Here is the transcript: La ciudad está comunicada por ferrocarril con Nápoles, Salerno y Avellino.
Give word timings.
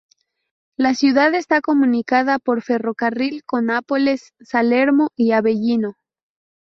La 0.77 0.95
ciudad 0.95 1.35
está 1.35 1.61
comunicada 1.61 2.39
por 2.39 2.63
ferrocarril 2.63 3.43
con 3.45 3.67
Nápoles, 3.67 4.33
Salerno 4.39 5.09
y 5.15 5.31
Avellino. 5.33 5.93